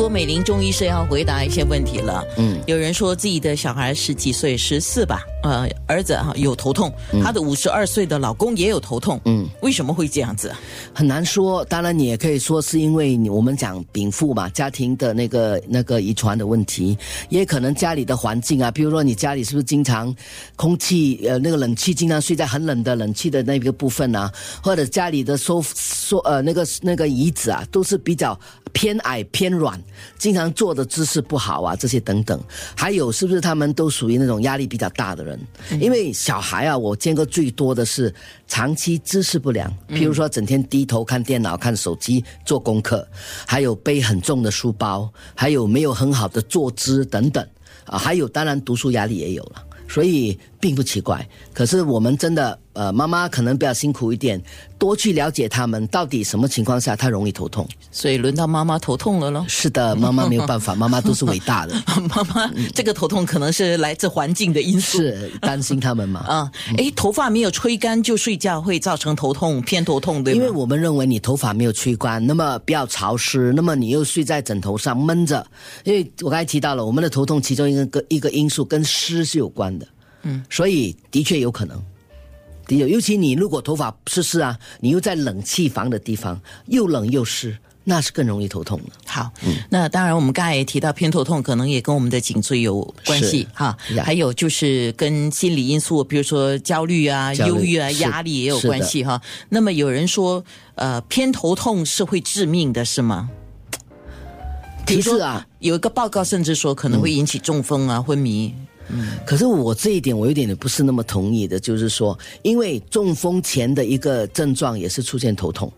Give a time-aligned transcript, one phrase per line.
[0.00, 2.24] 郭美玲中医是要回答一些问题了。
[2.38, 6.90] 嗯，有人说自己的小孩十几岁，十四吧，呃，儿子哈有头痛，
[7.22, 9.20] 他的五十二岁的老公也有头痛。
[9.26, 10.54] 嗯，为什么会这样子？
[10.94, 11.62] 很难说。
[11.66, 16.96] 当然，你也可以说是因为我们讲禀赋嘛，家庭的那个那个遗传的问题，
[17.28, 20.16] 也可能家里的环境啊，比如说你家里是不是经常
[20.56, 28.38] 空气呃那个冷气经常睡在很冷的冷气的那个部分啊，或者家里的收收呃那个那个椅子啊，都是比较
[28.72, 29.78] 偏矮偏软。
[30.18, 32.40] 经常坐的姿势不好啊，这些等等，
[32.76, 35.40] 还有是不是他们都属于那种压力比较大的人？
[35.80, 38.12] 因为小孩啊，我见过最多的是
[38.46, 43.06] 长期姿势不良，譬如说整天低头看电脑、看手机、做功课，
[43.46, 47.46] 还有背很重的书包，还有没有很好的坐姿等等
[47.84, 49.64] 啊，还有当然读书压力也有了。
[49.88, 54.40] 所以并不奇怪，可是我们真的，呃，妈妈可能比较辛苦一点，
[54.78, 57.66] 多去了解他们到底什么情况下他容易头痛。
[57.90, 59.42] 所以轮到妈妈头痛了喽。
[59.48, 61.74] 是的，妈妈没有办法，妈妈都是伟大的。
[62.14, 66.20] 妈妈这个头痛可能是来自环境的因素，是担心他们嘛？
[66.28, 75.44] 啊，哎，头发没有吹干就睡觉会造成头痛，偏头痛对因为我们认为你头发没有吹干，那么比较潮湿，那么你又睡在枕头上闷着，
[75.84, 79.86] 因为我刚才提到了，我们的头痛其中一个一个因素跟湿是有关的。
[80.22, 81.76] 嗯，所以的确有可能，
[82.66, 88.92] 的确，尤其你如果头发湿湿啊，你又在冷气房的地方，又冷又湿，那是更容易头痛的。
[89.06, 89.30] 好，
[89.70, 93.76] 那当然，我们刚才也提到偏头痛，可能也跟我们的颈椎有关系哈。
[94.04, 99.20] 还有就是跟心理因素，比如说焦虑啊、忧郁啊、压力也有关系哈。
[99.48, 103.30] 那么有人说，呃，偏头痛是会致命的，是吗？
[104.86, 108.54] 提示啊，有一个报告甚至说可能会引起中风啊、昏迷。
[108.92, 115.72] 嗯，可是我这一点我有点不是那么同意的，就是说，因为中风前的一个症状也是出现头痛，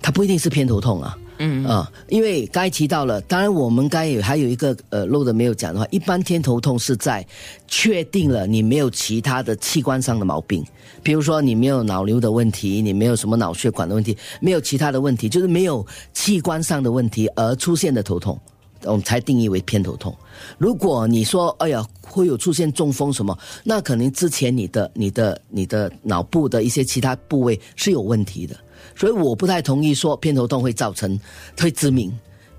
[0.00, 1.16] 它不一定是偏头痛啊。
[1.40, 7.24] 嗯啊，因为刚才提到了，当然我们该有还有一个呃漏的没有讲的话，一般偏头痛是在
[7.68, 10.64] 确定了你没有其他的器官上的毛病，
[11.00, 18.36] 比如说你没有脑瘤的问题，你没有什么脑血管的问题，没有其他的问题，就是没有器官上的问题而出现的头痛。
[18.84, 20.14] 我们才定义为偏头痛。
[20.56, 28.56] 如果你说，哎呀，会有出现中风什么，那可能之前你的、你的、你的脑部的一些其他部位是有问题的。
[28.94, 31.18] 所以我不太同意说偏头痛会造成
[31.58, 32.16] 会致命。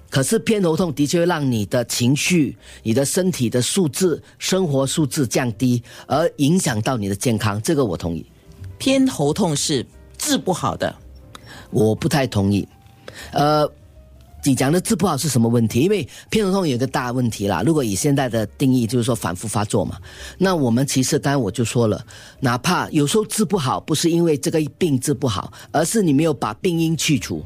[0.09, 7.62] 可是偏头痛的确会让你的情绪、你的身体的素质、生活素质降低，而影响到你的健康。
[7.62, 8.25] 这个我同意。
[8.78, 9.86] 偏头痛是
[10.18, 10.94] 治不好的，
[11.72, 12.68] 我不太同意。
[13.31, 13.72] 呃。
[14.44, 15.81] 你讲的治不好是什么问题？
[15.81, 17.61] 因为偏头痛有一个大问题啦。
[17.66, 19.97] 如果以现在的定义，就是说反复发作嘛。
[20.38, 22.03] 那我们其实刚才我就说了，
[22.39, 27.44] 哪怕有时候治不好，不是因为这个病治不好，而是你没有把病因去除。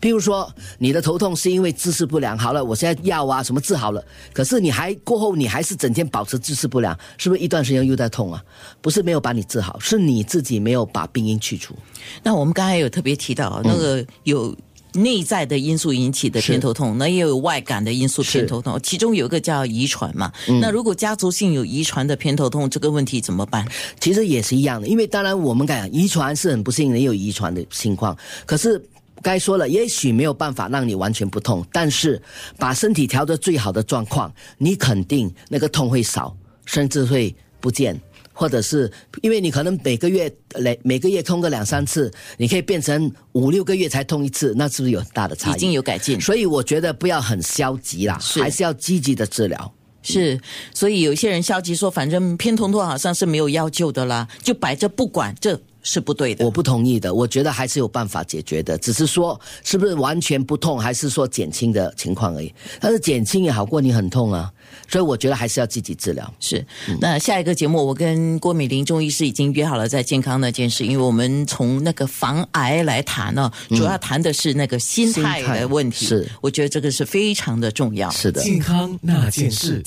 [0.00, 0.48] 譬如说，
[0.78, 8.42] 你的头痛是因为姿势不良，好了，我现在药啊什么治好了，可是你还过后你还是整天保持姿势不良，是不是一段时间又在痛啊？
[8.80, 11.74] 不是没有把你治好，是你自己没有把病因去除。
[12.22, 14.54] 那我们刚才有特别提到那个有。
[14.96, 20.32] 内在的因素引起的偏头痛，那也有外感的因素偏头痛，其中有一个叫遗传嘛。
[20.60, 23.66] 那如果家族性有遗传的偏头痛，这个问题怎么办？
[24.00, 28.16] 其实也是一样的，因为当然我们讲遗传是很不幸的，有遗传的情况。
[28.44, 28.82] 可是
[29.22, 32.20] 该说了，也许没有办法让你完全不痛，但是
[32.58, 38.00] 把身体调到最好的状况，你肯定那个痛会少，甚至会不见。
[38.36, 38.92] 或者是
[39.22, 45.54] 因为你可能每个月来每个月通个两三次，你可以变成五六个月才通一次，那是不是有很大的差异？
[45.54, 49.72] 已经有改进，所以我觉得不要很消极啦，还是要积极的治疗。
[50.02, 50.38] 是，
[50.72, 56.44] 所以有些人消极说，反正偏头痛好像是没有药救的啦，就摆着不管，这是不对的。
[56.44, 62.52] 我不同意的，我觉得还是有办法解决的，只是说是不是完全不痛，还是说减轻的情况而已。
[62.80, 64.52] 但是减轻也好过你很痛啊。
[64.88, 66.34] 所以我觉得还是要积极治疗。
[66.40, 66.64] 是，
[67.00, 76.06] 那下一个节目，我跟郭美玲中医师已经约好了在健康那件事，因为我们从那个防癌来谈呢，主要谈的是那个心态的问题。
[76.06, 78.10] 是，我觉得这个是非常的重要。
[78.10, 79.84] 是的，健康那件事。